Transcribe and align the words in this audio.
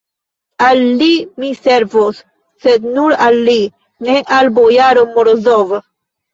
Al 0.67 0.79
li 1.01 1.09
mi 1.43 1.51
servos, 1.65 2.23
sed 2.65 2.89
nur 2.97 3.15
al 3.29 3.39
li, 3.51 3.57
ne 4.09 4.19
al 4.41 4.53
bojaro 4.59 5.07
Morozov. 5.15 5.81